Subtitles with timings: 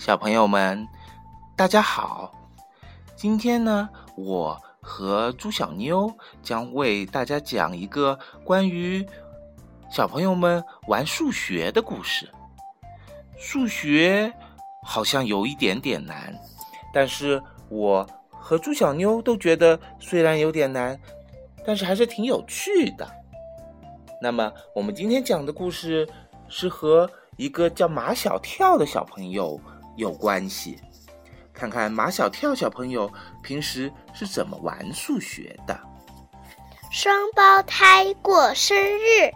[0.00, 0.88] 小朋友们，
[1.54, 2.32] 大家好！
[3.16, 6.10] 今天呢，我和朱小妞
[6.42, 9.06] 将为大家讲一个关于
[9.90, 12.26] 小朋友们玩数学的故事。
[13.36, 14.32] 数学
[14.82, 16.34] 好像有一点点难，
[16.94, 20.98] 但是我和朱小妞都觉得虽然有点难，
[21.62, 23.06] 但是还是挺有趣的。
[24.22, 26.08] 那么，我们今天讲的故事
[26.48, 29.60] 是和一个叫马小跳的小朋友。
[29.96, 30.78] 有关系，
[31.52, 33.10] 看看马小跳小朋友
[33.42, 35.78] 平时是怎么玩数学的。
[36.90, 39.30] 双胞胎过生日，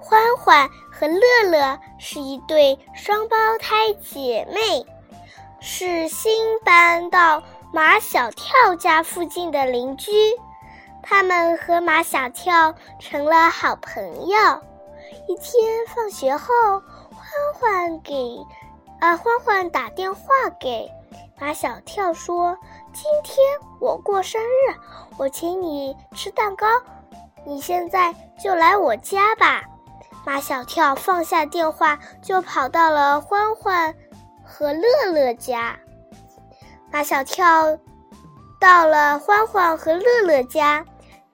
[0.00, 1.20] 欢欢和乐
[1.50, 4.84] 乐是一对双胞胎姐妹，
[5.60, 7.42] 是新搬到
[7.72, 10.10] 马小跳家附近的邻居。
[11.02, 14.38] 他们和马小跳成了好朋友。
[15.28, 16.48] 一天放学后，
[17.10, 17.22] 欢
[17.54, 18.12] 欢给。
[19.04, 19.14] 啊！
[19.18, 20.22] 欢欢打电话
[20.58, 20.90] 给
[21.38, 22.56] 马小跳说
[22.94, 23.36] ：“今天
[23.78, 24.74] 我过生日，
[25.18, 26.66] 我请你吃蛋糕，
[27.44, 29.62] 你现在就来我家吧。”
[30.24, 33.94] 马小跳放下电话，就跑到了欢欢
[34.42, 35.78] 和乐乐家。
[36.90, 37.78] 马小跳
[38.58, 40.82] 到了欢欢和乐乐家，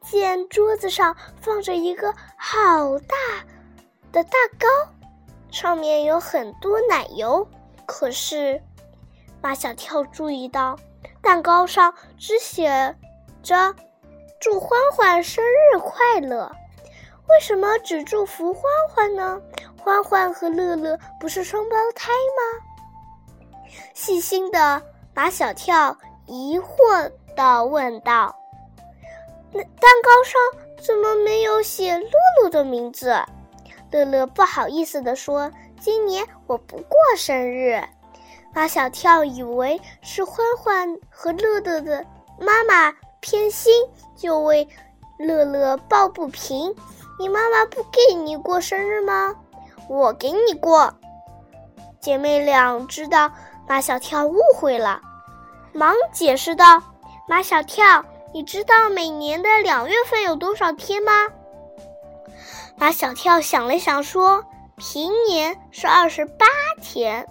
[0.00, 3.16] 见桌子上放着一个好大
[4.10, 4.66] 的蛋糕，
[5.52, 7.46] 上面有很多奶油。
[7.90, 8.62] 可是，
[9.42, 10.78] 马小跳注意到
[11.20, 12.94] 蛋糕上只写
[13.42, 13.74] 着
[14.40, 16.50] “祝欢欢生日快乐”，
[17.28, 19.42] 为什么只祝福欢欢呢？
[19.76, 23.68] 欢欢和乐乐不是双胞胎吗？
[23.92, 24.80] 细心的
[25.12, 28.34] 马小跳疑惑地问道
[29.50, 30.40] ：“那蛋糕上
[30.80, 32.08] 怎么没有写乐
[32.40, 33.12] 乐的名字？”
[33.90, 35.50] 乐乐不好意思地说。
[35.80, 37.82] 今年我不过生日，
[38.52, 42.04] 马小跳以为是欢欢和乐乐的
[42.38, 43.72] 妈妈偏心，
[44.14, 44.68] 就为
[45.18, 46.76] 乐乐抱不平。
[47.18, 49.34] 你妈妈不给你过生日吗？
[49.88, 50.92] 我给你过。
[51.98, 53.32] 姐妹俩知道
[53.66, 55.00] 马小跳误会了，
[55.72, 56.82] 忙解释道
[57.26, 58.04] ：“马小跳，
[58.34, 61.12] 你知道每年的两月份有多少天吗？”
[62.76, 64.44] 马小跳想了想说。
[64.80, 66.46] 平年是二十八
[66.80, 67.28] 天，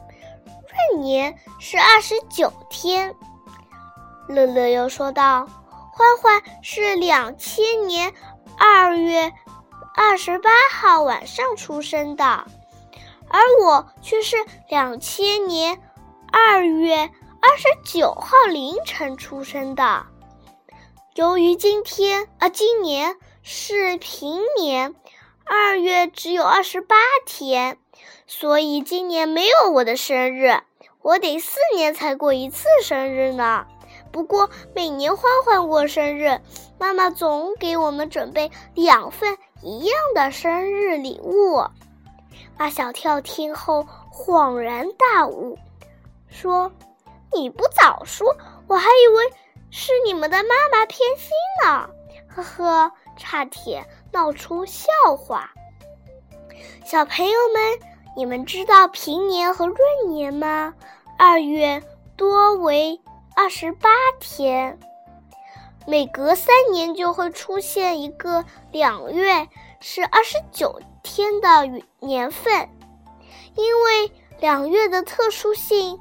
[0.94, 3.16] 闰年是二十九天。
[4.28, 5.50] 乐乐又说道
[5.92, 8.14] ：“欢欢是两千年
[8.56, 9.34] 二月
[9.96, 12.24] 二十八号晚上出生的，
[13.28, 14.38] 而我却是
[14.70, 15.82] 两千年
[16.32, 20.06] 二月二十九号凌晨出生的。
[21.16, 24.94] 由于今天啊，今年是平年。”
[25.52, 26.96] 二月只有二十八
[27.26, 27.80] 天，
[28.28, 30.62] 所以今年没有我的生日，
[31.02, 33.66] 我得四年才过一次生日呢。
[34.12, 36.40] 不过每年欢欢过生日，
[36.78, 41.66] 妈妈总给我们准备两份一样的生日礼物。
[42.56, 45.58] 马小跳听后恍然大悟，
[46.30, 46.72] 说
[47.34, 49.34] ：“你不早说，我还以为
[49.72, 51.32] 是你们的妈妈偏心
[51.66, 51.90] 呢。”
[52.30, 53.84] 呵呵，差点。
[54.12, 55.52] 闹出笑话。
[56.86, 57.80] 小朋友们，
[58.16, 59.78] 你们知道平年和闰
[60.08, 60.74] 年吗？
[61.18, 61.84] 二月
[62.18, 63.00] 多为
[63.36, 63.90] 二十八
[64.20, 64.80] 天，
[65.86, 69.48] 每隔三年就会出现一个两月
[69.80, 71.50] 是二十九天的
[72.00, 72.70] 年份。
[73.56, 76.00] 因为两月的特殊性，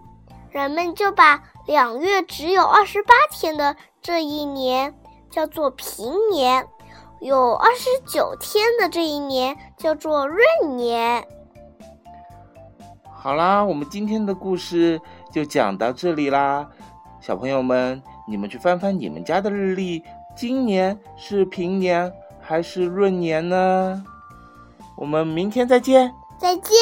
[0.50, 4.94] 人们就把两月只有二十八天的这一年
[5.30, 6.66] 叫做平年。
[7.20, 11.26] 有二十九天的这一年叫做闰年。
[13.10, 15.00] 好啦，我们今天的故事
[15.32, 16.68] 就讲到这里啦，
[17.20, 20.02] 小朋友们，你们去翻翻你们家的日历，
[20.36, 24.04] 今年是平年还是闰年呢？
[24.96, 26.72] 我们明天再见，再见。